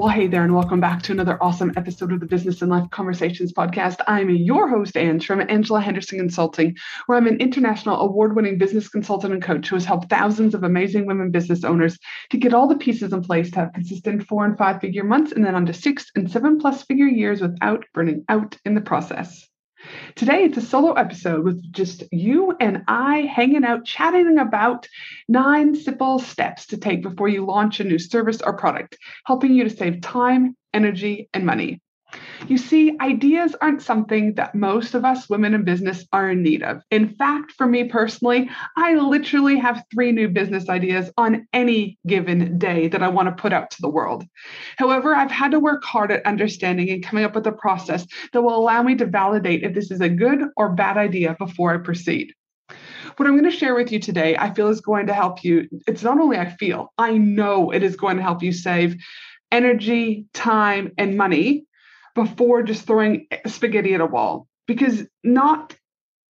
[0.00, 2.88] Well, hey there, and welcome back to another awesome episode of the Business and Life
[2.88, 4.00] Conversations podcast.
[4.06, 8.88] I'm your host, Ange, from Angela Henderson Consulting, where I'm an international award winning business
[8.88, 11.98] consultant and coach who has helped thousands of amazing women business owners
[12.30, 15.32] to get all the pieces in place to have consistent four and five figure months
[15.32, 18.80] and then on to six and seven plus figure years without burning out in the
[18.80, 19.50] process.
[20.14, 24.86] Today, it's a solo episode with just you and I hanging out, chatting about
[25.28, 29.64] nine simple steps to take before you launch a new service or product, helping you
[29.64, 31.80] to save time, energy, and money.
[32.48, 36.62] You see, ideas aren't something that most of us women in business are in need
[36.62, 36.82] of.
[36.90, 42.58] In fact, for me personally, I literally have three new business ideas on any given
[42.58, 44.24] day that I want to put out to the world.
[44.76, 48.42] However, I've had to work hard at understanding and coming up with a process that
[48.42, 51.78] will allow me to validate if this is a good or bad idea before I
[51.78, 52.32] proceed.
[53.16, 55.68] What I'm going to share with you today, I feel is going to help you.
[55.86, 58.96] It's not only I feel, I know it is going to help you save
[59.52, 61.66] energy, time, and money
[62.14, 65.74] before just throwing spaghetti at a wall because not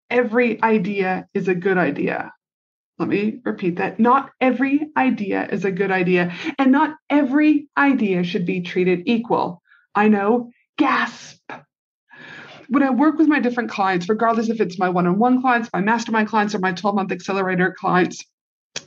[0.09, 2.33] every idea is a good idea.
[2.98, 3.98] Let me repeat that.
[3.98, 9.62] Not every idea is a good idea, and not every idea should be treated equal.
[9.95, 11.41] I know, gasp.
[12.69, 15.70] When I work with my different clients, regardless if it's my one on one clients,
[15.72, 18.22] my mastermind clients, or my 12 month accelerator clients,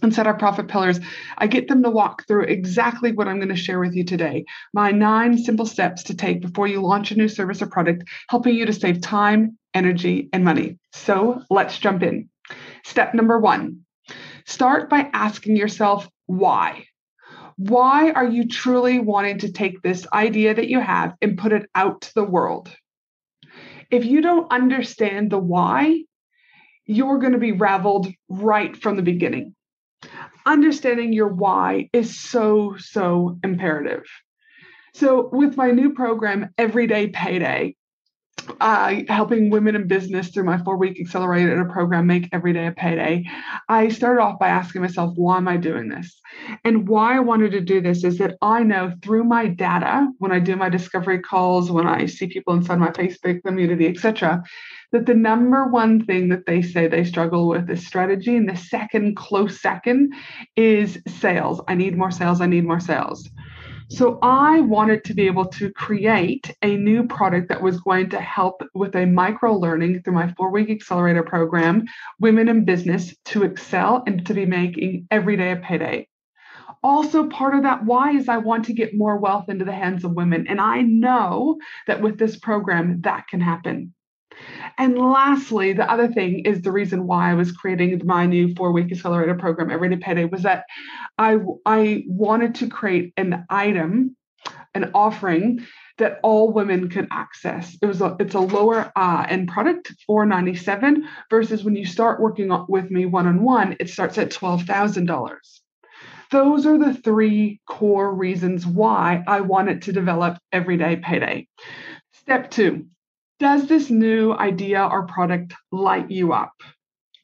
[0.04, 1.00] and set our profit pillars,
[1.38, 4.46] I get them to walk through exactly what I'm going to share with you today.
[4.74, 8.56] My nine simple steps to take before you launch a new service or product, helping
[8.56, 10.78] you to save time, energy, and money.
[10.92, 12.30] So let's jump in.
[12.84, 13.80] Step number one
[14.46, 16.86] start by asking yourself why.
[17.56, 21.70] Why are you truly wanting to take this idea that you have and put it
[21.74, 22.70] out to the world?
[23.90, 26.04] If you don't understand the why,
[26.86, 29.56] you're going to be raveled right from the beginning
[30.46, 34.04] understanding your why is so, so imperative.
[34.94, 37.76] So, with my new program, Everyday Payday,
[38.60, 42.72] uh, helping women in business through my four week accelerator program make every day a
[42.72, 43.24] payday
[43.70, 46.20] i started off by asking myself why am i doing this?
[46.64, 50.32] And why i wanted to do this is that i know through my data when
[50.32, 54.44] i do my discovery calls when i see people inside my facebook community etc
[54.92, 58.56] that the number one thing that they say they struggle with is strategy and the
[58.56, 60.14] second close second
[60.56, 61.62] is sales.
[61.68, 63.30] I need more sales i need more sales
[63.94, 68.20] so I wanted to be able to create a new product that was going to
[68.20, 71.86] help with a micro learning through my four week accelerator program,
[72.20, 76.08] Women in Business to excel and to be making every day a payday.
[76.82, 80.04] Also, part of that why is I want to get more wealth into the hands
[80.04, 80.48] of women.
[80.48, 83.94] And I know that with this program, that can happen.
[84.78, 88.72] And lastly, the other thing is the reason why I was creating my new four
[88.72, 90.66] week accelerator program, Everyday Payday, was that
[91.18, 94.16] I, I wanted to create an item,
[94.74, 95.66] an offering
[95.98, 97.78] that all women can access.
[97.82, 102.52] It was a, it's a lower uh, end product, 497 versus when you start working
[102.68, 105.36] with me one on one, it starts at $12,000.
[106.32, 111.48] Those are the three core reasons why I wanted to develop Everyday Payday.
[112.14, 112.88] Step two,
[113.44, 116.54] does this new idea or product light you up?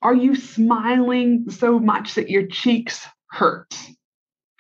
[0.02, 3.74] Are you smiling so much that your cheeks hurt?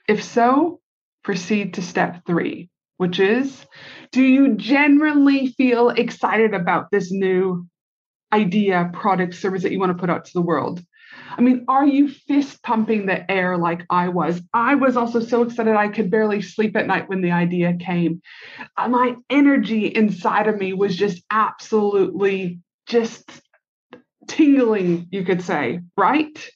[0.07, 0.79] If so,
[1.21, 3.65] proceed to step three, which is
[4.13, 7.67] do you generally feel excited about this new
[8.31, 10.81] idea, product, service that you want to put out to the world?
[11.37, 14.41] I mean, are you fist pumping the air like I was?
[14.53, 18.21] I was also so excited I could barely sleep at night when the idea came.
[18.77, 23.29] Uh, my energy inside of me was just absolutely just
[24.27, 26.49] tingling, you could say, right?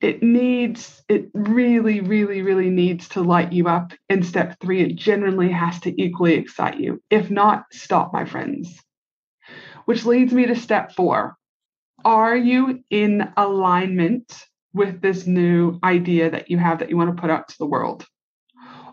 [0.00, 4.82] It needs, it really, really, really needs to light you up in step three.
[4.82, 7.00] It generally has to equally excite you.
[7.10, 8.78] If not, stop, my friends.
[9.86, 11.36] Which leads me to step four
[12.04, 17.20] are you in alignment with this new idea that you have that you want to
[17.20, 18.06] put out to the world?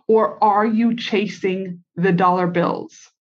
[0.07, 3.11] Or are you chasing the dollar bills?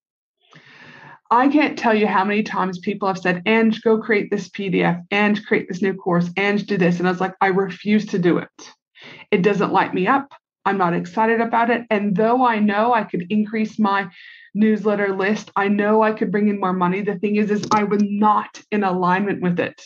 [1.30, 5.00] I can't tell you how many times people have said, Ange, go create this PDF,
[5.12, 6.98] and create this new course, and do this.
[6.98, 8.72] And I was like, I refuse to do it.
[9.30, 10.32] It doesn't light me up.
[10.64, 11.82] I'm not excited about it.
[11.90, 14.10] And though I know I could increase my
[14.54, 17.02] newsletter list, I know I could bring in more money.
[17.02, 19.80] The thing is, is I was not in alignment with it.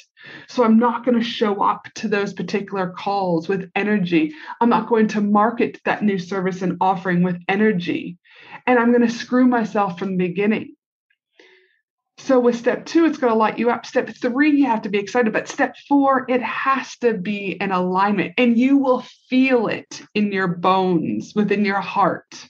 [0.49, 4.33] So I'm not going to show up to those particular calls with energy.
[4.61, 8.19] I'm not going to market that new service and offering with energy.
[8.67, 10.74] And I'm going to screw myself from the beginning.
[12.19, 13.85] So with step two, it's going to light you up.
[13.85, 15.33] Step three, you have to be excited.
[15.33, 20.33] But step four, it has to be an alignment, and you will feel it in
[20.33, 22.49] your bones, within your heart,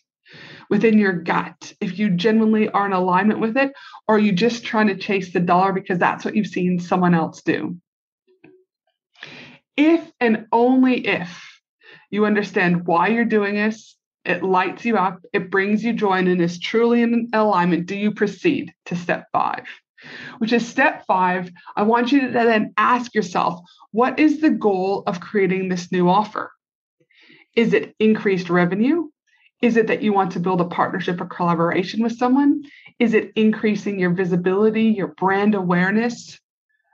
[0.69, 1.73] within your gut.
[1.81, 3.73] If you genuinely are in alignment with it,
[4.07, 7.15] or are you just trying to chase the dollar because that's what you've seen someone
[7.15, 7.79] else do?
[9.77, 11.61] If and only if
[12.11, 16.41] you understand why you're doing this, it lights you up, it brings you joy, and
[16.41, 17.87] is truly in alignment.
[17.87, 19.67] Do you proceed to step five?
[20.39, 21.51] Which is step five.
[21.77, 23.61] I want you to then ask yourself,
[23.91, 26.53] what is the goal of creating this new offer?
[27.55, 29.09] Is it increased revenue?
[29.63, 32.65] Is it that you want to build a partnership or collaboration with someone?
[32.99, 36.39] Is it increasing your visibility, your brand awareness,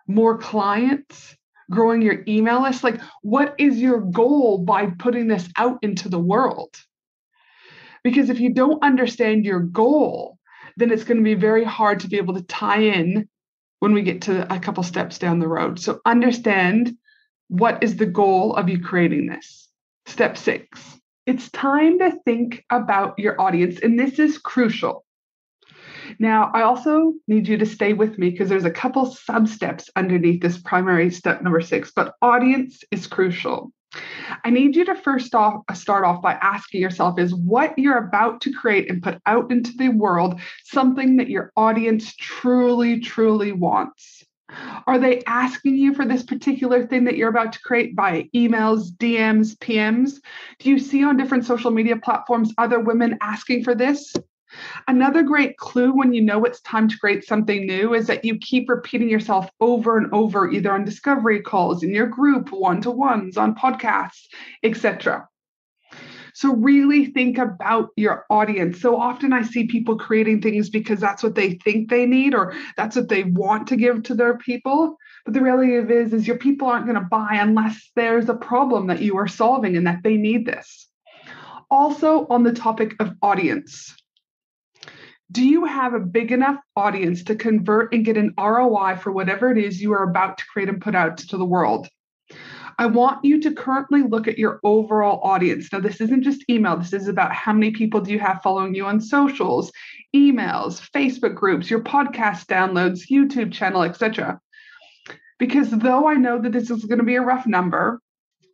[0.06, 1.35] more clients,
[1.71, 2.85] growing your email list?
[2.85, 6.77] Like, what is your goal by putting this out into the world?
[8.02, 10.38] Because if you don't understand your goal,
[10.76, 13.29] then it's going to be very hard to be able to tie in
[13.81, 15.79] when we get to a couple steps down the road.
[15.79, 16.97] So understand
[17.49, 19.69] what is the goal of you creating this.
[20.06, 20.81] Step six,
[21.26, 23.81] it's time to think about your audience.
[23.81, 25.05] And this is crucial.
[26.19, 29.88] Now, I also need you to stay with me because there's a couple sub steps
[29.94, 33.73] underneath this primary step number six, but audience is crucial.
[34.44, 37.98] I need you to first off uh, start off by asking yourself is what you're
[37.98, 43.52] about to create and put out into the world something that your audience truly, truly
[43.52, 44.25] wants?
[44.87, 48.90] Are they asking you for this particular thing that you're about to create by emails,
[48.96, 50.20] DMs, PMs?
[50.58, 54.14] Do you see on different social media platforms other women asking for this?
[54.88, 58.37] Another great clue when you know it's time to create something new is that you
[58.38, 62.91] keep repeating yourself over and over, either on discovery calls, in your group, one to
[62.91, 64.26] ones, on podcasts,
[64.62, 65.29] etc.
[66.35, 68.81] So, really think about your audience.
[68.81, 72.55] So often I see people creating things because that's what they think they need or
[72.76, 74.96] that's what they want to give to their people.
[75.25, 78.35] But the reality of is, is your people aren't going to buy unless there's a
[78.35, 80.88] problem that you are solving and that they need this.
[81.70, 83.94] Also, on the topic of audience,
[85.31, 89.50] do you have a big enough audience to convert and get an ROI for whatever
[89.50, 91.88] it is you are about to create and put out to the world?
[92.79, 95.71] I want you to currently look at your overall audience.
[95.71, 98.75] Now, this isn't just email, this is about how many people do you have following
[98.75, 99.71] you on socials,
[100.17, 104.41] emails, Facebook groups, your podcast downloads, YouTube channel, etc.
[105.38, 108.00] Because though I know that this is going to be a rough number,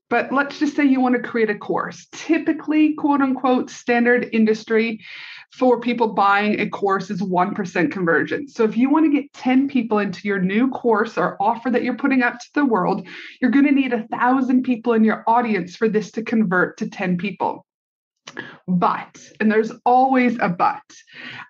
[0.09, 2.07] but let's just say you want to create a course.
[2.13, 5.05] Typically, quote unquote, standard industry
[5.53, 8.49] for people buying a course is 1% conversion.
[8.49, 11.83] So if you want to get 10 people into your new course or offer that
[11.83, 13.07] you're putting out to the world,
[13.41, 16.89] you're going to need a thousand people in your audience for this to convert to
[16.89, 17.65] 10 people.
[18.69, 20.83] But, and there's always a but.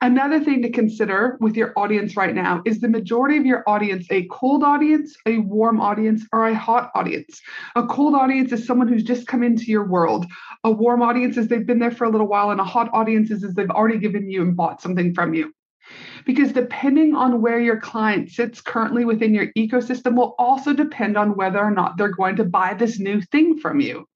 [0.01, 4.07] Another thing to consider with your audience right now is the majority of your audience
[4.11, 7.41] a cold audience, a warm audience, or a hot audience.
[7.75, 10.27] A cold audience is someone who's just come into your world.
[10.65, 13.31] A warm audience is they've been there for a little while, and a hot audience
[13.31, 15.53] is, is they've already given you and bought something from you.
[16.25, 21.37] Because depending on where your client sits currently within your ecosystem will also depend on
[21.37, 24.07] whether or not they're going to buy this new thing from you.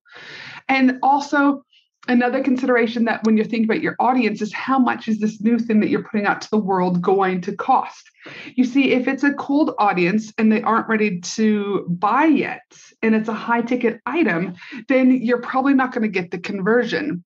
[0.69, 1.64] And also,
[2.09, 5.59] another consideration that when you think about your audience is how much is this new
[5.59, 8.11] thing that you're putting out to the world going to cost?
[8.54, 12.62] You see if it's a cold audience and they aren't ready to buy yet
[13.02, 14.54] and it's a high ticket item
[14.88, 17.25] then you're probably not going to get the conversion.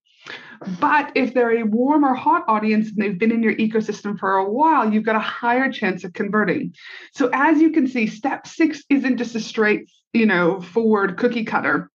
[0.80, 4.36] But if they're a warm or hot audience and they've been in your ecosystem for
[4.36, 6.74] a while, you've got a higher chance of converting.
[7.12, 11.44] So as you can see, step six isn't just a straight, you know, forward cookie
[11.44, 11.90] cutter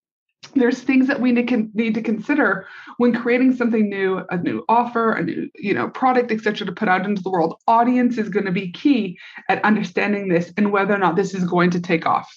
[0.56, 2.68] there's things that we need, to consider
[2.98, 6.88] when creating something new a new offer a new you know product etc to put
[6.88, 7.56] out into the world.
[7.68, 9.18] Audience is going to be key
[9.48, 12.30] at understanding this and whether or not this is going to take off.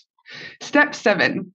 [0.60, 1.54] Step seven.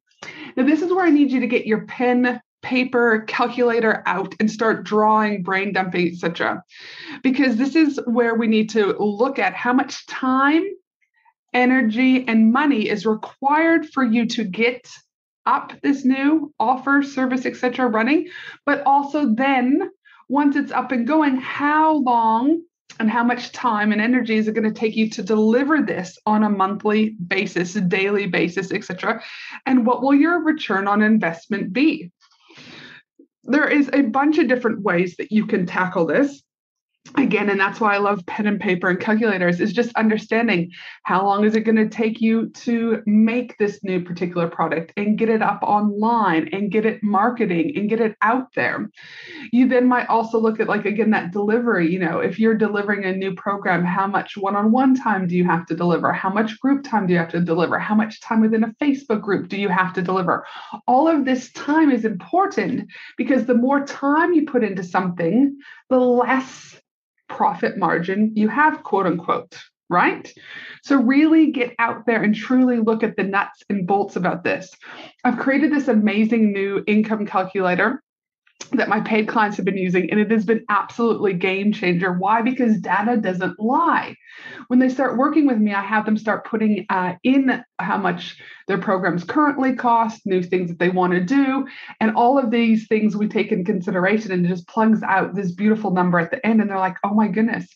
[0.55, 4.49] Now this is where i need you to get your pen paper calculator out and
[4.49, 6.63] start drawing brain dumping etc
[7.21, 10.63] because this is where we need to look at how much time
[11.53, 14.89] energy and money is required for you to get
[15.47, 17.87] up this new offer, service, etc.
[17.87, 18.27] running,
[18.65, 19.89] but also then
[20.29, 22.61] once it's up and going, how long
[22.99, 26.17] and how much time and energy is it going to take you to deliver this
[26.25, 29.23] on a monthly basis, daily basis, etc.
[29.65, 32.11] And what will your return on investment be?
[33.47, 36.43] there is a bunch of different ways that you can tackle this
[37.17, 40.71] again and that's why i love pen and paper and calculators is just understanding
[41.03, 45.17] how long is it going to take you to make this new particular product and
[45.17, 48.89] get it up online and get it marketing and get it out there.
[49.51, 53.05] You then might also look at like again that delivery you know if you're delivering
[53.05, 56.11] a new program how much one-on-one time do you have to deliver?
[56.13, 57.79] How much group time do you have to deliver?
[57.79, 60.45] How much time within a facebook group do you have to deliver?
[60.87, 65.57] All of this time is important because the more time you put into something
[65.89, 66.79] the less
[67.37, 70.33] profit margin you have, quote unquote, right?
[70.81, 74.71] So, really get out there and truly look at the nuts and bolts about this.
[75.23, 78.01] I've created this amazing new income calculator
[78.73, 82.11] that my paid clients have been using and it has been absolutely game changer.
[82.11, 82.41] Why?
[82.41, 84.15] Because data doesn't lie.
[84.67, 88.39] When they start working with me i have them start putting uh, in how much
[88.67, 91.65] their programs currently cost new things that they want to do
[92.01, 95.51] and all of these things we take in consideration and it just plugs out this
[95.53, 97.67] beautiful number at the end and they're like oh my goodness.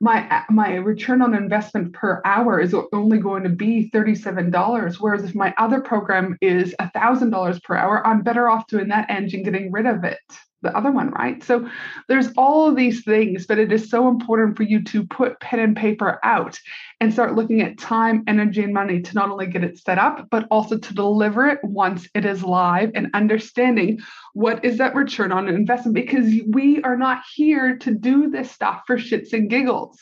[0.00, 5.34] My my return on investment per hour is only going to be $37 whereas if
[5.34, 9.86] my other program is $1000 per hour i'm better off doing that engine getting rid
[9.86, 10.18] of it
[10.62, 11.42] the other one, right?
[11.42, 11.68] So
[12.08, 15.60] there's all of these things, but it is so important for you to put pen
[15.60, 16.58] and paper out
[17.00, 20.28] and start looking at time, energy, and money to not only get it set up,
[20.30, 23.98] but also to deliver it once it is live and understanding
[24.34, 28.82] what is that return on investment because we are not here to do this stuff
[28.86, 29.98] for shits and giggles,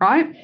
[0.00, 0.34] right?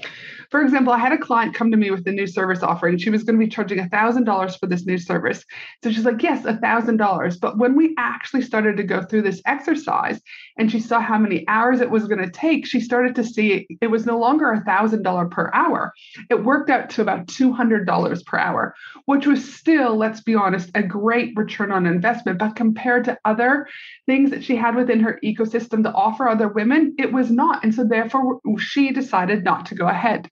[0.50, 2.98] For example, I had a client come to me with a new service offering.
[2.98, 5.44] She was going to be charging $1,000 for this new service.
[5.84, 7.40] So she's like, yes, $1,000.
[7.40, 10.20] But when we actually started to go through this exercise
[10.58, 13.68] and she saw how many hours it was going to take, she started to see
[13.80, 15.92] it was no longer $1,000 per hour.
[16.28, 20.82] It worked out to about $200 per hour, which was still, let's be honest, a
[20.82, 22.40] great return on investment.
[22.40, 23.68] But compared to other
[24.06, 27.62] things that she had within her ecosystem to offer other women, it was not.
[27.62, 30.28] And so therefore, she decided not to go ahead.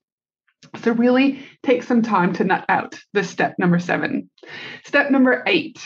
[0.83, 4.29] So, really take some time to nut out this step number seven.
[4.83, 5.79] Step number eight.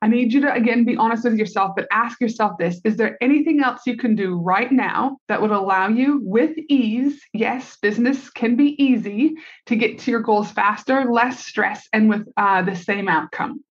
[0.00, 3.18] I need you to again be honest with yourself, but ask yourself this Is there
[3.20, 7.20] anything else you can do right now that would allow you with ease?
[7.32, 9.34] Yes, business can be easy
[9.66, 13.64] to get to your goals faster, less stress, and with uh, the same outcome.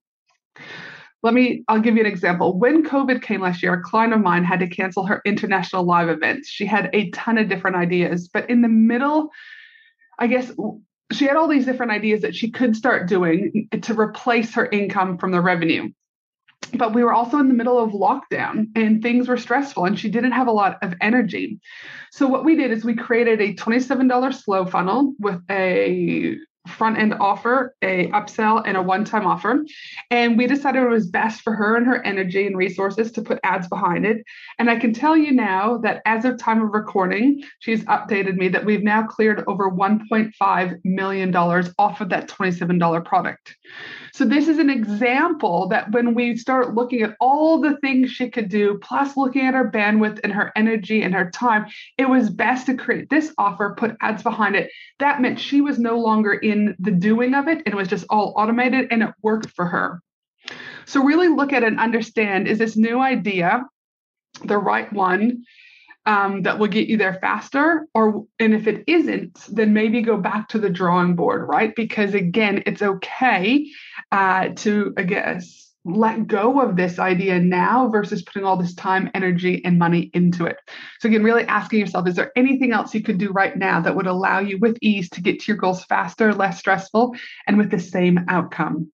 [1.28, 2.58] Let me, I'll give you an example.
[2.58, 6.08] When COVID came last year, a client of mine had to cancel her international live
[6.08, 6.48] events.
[6.48, 9.28] She had a ton of different ideas, but in the middle,
[10.18, 10.50] I guess
[11.12, 15.18] she had all these different ideas that she could start doing to replace her income
[15.18, 15.90] from the revenue.
[16.74, 20.10] But we were also in the middle of lockdown and things were stressful and she
[20.10, 21.60] didn't have a lot of energy.
[22.14, 27.14] So what we did is we created a $27 slow funnel with a front end
[27.20, 29.66] offer, a upsell, and a one time offer.
[30.12, 33.40] And we decided it was best for her and her energy and resources to put
[33.44, 34.24] ads behind it.
[34.60, 38.50] And I can tell you now that as of time of recording, she's updated me
[38.50, 43.56] that we've now cleared over $1.5 million off of that $27 product.
[44.18, 48.32] So this is an example that when we start looking at all the things she
[48.32, 51.68] could do, plus looking at her bandwidth and her energy and her time,
[52.00, 54.72] it was best to create this offer, put ads behind it.
[54.98, 58.08] That meant she was no longer in the doing of it and it was just
[58.10, 60.02] all automated and it worked for her.
[60.88, 63.66] So really look at and understand is this new idea
[64.44, 65.44] the right one?
[66.08, 70.18] Um, that will get you there faster or and if it isn't then maybe go
[70.18, 71.76] back to the drawing board right?
[71.76, 73.68] Because again it's okay
[74.12, 79.10] uh, to i guess let go of this idea now versus putting all this time
[79.14, 80.58] energy and money into it.
[81.00, 83.96] So again really asking yourself is there anything else you could do right now that
[83.96, 87.16] would allow you with ease to get to your goals faster less stressful
[87.48, 88.92] and with the same outcome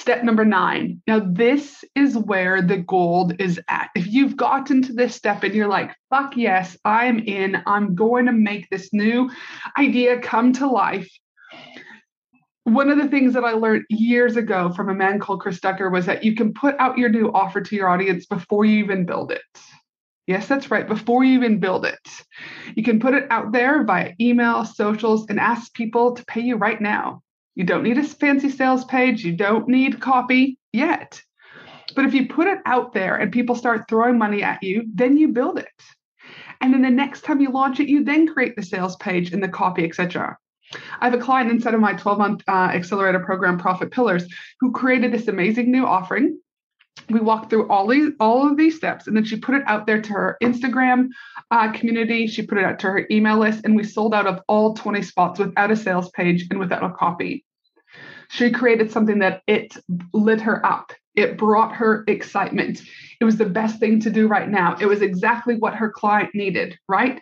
[0.00, 1.02] Step number nine.
[1.06, 3.90] Now, this is where the gold is at.
[3.94, 8.24] If you've gotten to this step and you're like, fuck yes, I'm in, I'm going
[8.24, 9.30] to make this new
[9.76, 11.06] idea come to life.
[12.64, 15.90] One of the things that I learned years ago from a man called Chris Ducker
[15.90, 19.04] was that you can put out your new offer to your audience before you even
[19.04, 19.42] build it.
[20.26, 20.88] Yes, that's right.
[20.88, 22.00] Before you even build it,
[22.74, 26.56] you can put it out there via email, socials, and ask people to pay you
[26.56, 27.20] right now.
[27.54, 29.24] You don't need a fancy sales page.
[29.24, 31.20] You don't need copy yet.
[31.94, 35.16] But if you put it out there and people start throwing money at you, then
[35.16, 35.68] you build it.
[36.60, 39.42] And then the next time you launch it, you then create the sales page and
[39.42, 40.36] the copy, etc.
[41.00, 44.26] I have a client inside of my 12 month uh, accelerator program, Profit Pillars,
[44.60, 46.38] who created this amazing new offering.
[47.10, 49.86] We walked through all these, all of these steps, and then she put it out
[49.86, 51.08] there to her Instagram
[51.50, 52.26] uh, community.
[52.26, 55.02] She put it out to her email list, and we sold out of all 20
[55.02, 57.44] spots without a sales page and without a copy
[58.30, 59.76] she created something that it
[60.12, 62.80] lit her up It brought her excitement.
[63.20, 64.76] It was the best thing to do right now.
[64.80, 67.20] It was exactly what her client needed, right?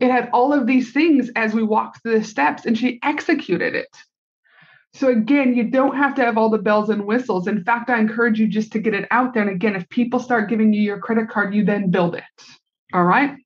[0.00, 3.74] It had all of these things as we walked through the steps and she executed
[3.74, 3.94] it.
[4.96, 7.48] So, again, you don't have to have all the bells and whistles.
[7.48, 9.42] In fact, I encourage you just to get it out there.
[9.42, 12.24] And again, if people start giving you your credit card, you then build it.
[12.94, 13.36] All right.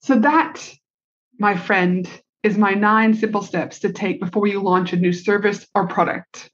[0.00, 0.64] So, that,
[1.40, 2.08] my friend,
[2.44, 6.50] is my nine simple steps to take before you launch a new service or product.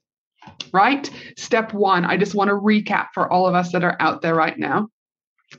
[0.73, 1.07] Right?
[1.37, 4.35] Step one, I just want to recap for all of us that are out there
[4.35, 4.87] right now.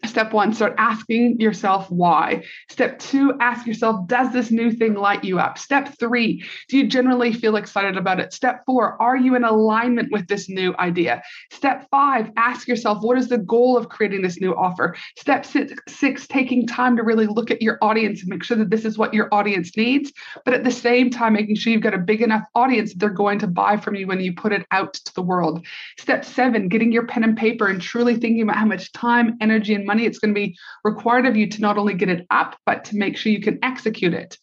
[0.04, 2.44] Step one, start asking yourself why.
[2.68, 5.58] Step two, ask yourself, does this new thing light you up?
[5.58, 8.32] Step three, do you generally feel excited about it?
[8.32, 11.22] Step four, are you in alignment with this new idea?
[11.50, 14.94] Step five, ask yourself, what is the goal of creating this new offer?
[15.18, 18.70] Step six, six taking time to really look at your audience and make sure that
[18.70, 20.12] this is what your audience needs,
[20.44, 23.10] but at the same time, making sure you've got a big enough audience that they're
[23.10, 25.66] going to buy from you when you put it out to the world.
[25.98, 29.79] Step seven, getting your pen and paper and truly thinking about how much time, energy,
[29.80, 32.56] and money it's going to be required of you to not only get it up,
[32.64, 34.38] but to make sure you can execute it.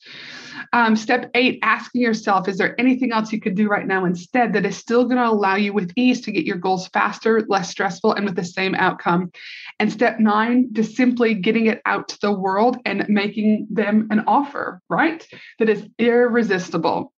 [0.74, 4.54] Um, step eight, asking yourself, is there anything else you could do right now instead
[4.54, 7.70] that is still going to allow you with ease to get your goals faster, less
[7.70, 9.32] stressful, and with the same outcome?
[9.80, 14.24] And step nine, just simply getting it out to the world and making them an
[14.28, 15.26] offer, right?
[15.60, 17.14] That is irresistible.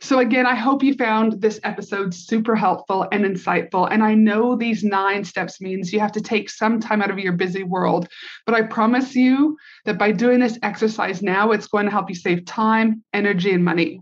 [0.00, 3.88] So, again, I hope you found this episode super helpful and insightful.
[3.90, 7.18] And I know these nine steps means you have to take some time out of
[7.18, 8.08] your busy world.
[8.44, 12.14] But I promise you that by doing this exercise now, it's going to help you
[12.14, 14.00] save time, energy, and money.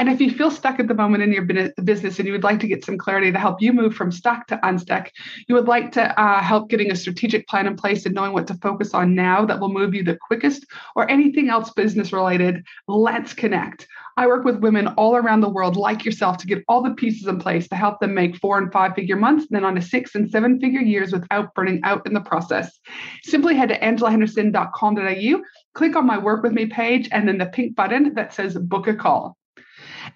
[0.00, 1.46] And if you feel stuck at the moment in your
[1.84, 4.46] business and you would like to get some clarity to help you move from stuck
[4.46, 5.10] to unstuck,
[5.46, 8.46] you would like to uh, help getting a strategic plan in place and knowing what
[8.46, 10.64] to focus on now that will move you the quickest
[10.96, 13.86] or anything else business related, let's connect.
[14.16, 17.26] I work with women all around the world like yourself to get all the pieces
[17.26, 19.82] in place to help them make four and five figure months, and then on to
[19.82, 22.80] six and seven figure years without burning out in the process.
[23.24, 25.42] Simply head to angelahenderson.com.au,
[25.74, 28.86] click on my work with me page, and then the pink button that says book
[28.86, 29.36] a call.